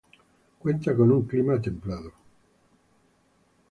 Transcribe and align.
Cuenta 0.57 0.95
con 0.95 1.11
un 1.11 1.25
clima 1.27 1.61
templado. 1.61 2.11